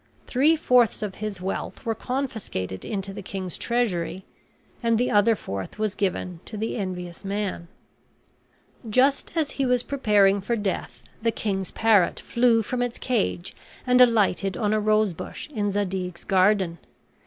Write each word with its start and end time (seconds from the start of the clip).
Three 0.25 0.55
fourths 0.55 1.03
of 1.03 1.13
his 1.21 1.39
wealth 1.41 1.85
were 1.85 1.93
confiscated 1.93 2.83
into 2.83 3.13
the 3.13 3.21
king's 3.21 3.55
treasury, 3.55 4.25
and 4.81 4.97
the 4.97 5.11
other 5.11 5.35
fourth 5.35 5.77
was 5.77 5.93
given 5.93 6.39
to 6.45 6.57
the 6.57 6.75
envious 6.75 7.23
man. 7.23 7.67
Just 8.89 9.31
as 9.37 9.51
he 9.51 9.65
was 9.67 9.83
preparing 9.83 10.41
for 10.41 10.55
death 10.55 11.03
the 11.21 11.29
king's 11.29 11.69
parrot 11.69 12.19
flew 12.19 12.63
from 12.63 12.81
its 12.81 12.97
cage 12.97 13.55
and 13.85 14.01
alighted 14.01 14.57
on 14.57 14.73
a 14.73 14.79
rosebush 14.79 15.47
in 15.51 15.71
Zadig's 15.71 16.23
garden. 16.23 16.79